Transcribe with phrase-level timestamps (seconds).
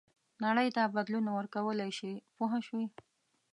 [0.45, 2.87] نړۍ ته بدلون ورکولای شي پوه شوې!.